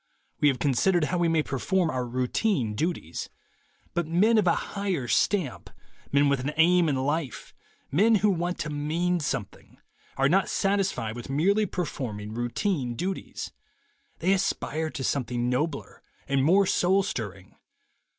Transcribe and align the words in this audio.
.We 0.39 0.47
have 0.47 0.57
considered 0.57 1.03
how 1.03 1.19
we 1.19 1.27
may 1.27 1.43
perform 1.43 1.91
our 1.91 2.07
routine 2.07 2.73
duties. 2.73 3.29
But 3.93 4.07
men 4.07 4.39
of 4.39 4.47
a 4.47 4.55
higher 4.73 5.07
stamp, 5.07 5.69
men 6.11 6.27
with 6.27 6.39
an 6.39 6.53
aim 6.57 6.89
in 6.89 6.95
life, 6.95 7.53
men 7.91 8.15
who 8.15 8.31
want 8.31 8.57
to 8.61 8.71
mean 8.71 9.19
something, 9.19 9.77
are 10.17 10.27
not 10.27 10.49
satisfied 10.49 11.15
with 11.15 11.29
merely 11.29 11.67
perform 11.67 12.19
ing 12.19 12.33
routine 12.33 12.95
duties. 12.95 13.51
They 14.17 14.33
aspire 14.33 14.89
to 14.89 15.03
something 15.03 15.51
nobler 15.51 16.01
and 16.27 16.43
more 16.43 16.65
soul 16.65 17.03
stirring. 17.03 17.55